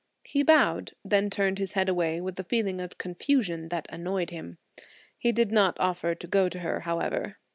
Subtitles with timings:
[0.23, 4.57] He bowed, then turned his head away with a feeling of confusion that annoyed him.
[5.15, 7.37] He did not offer to go to her, however.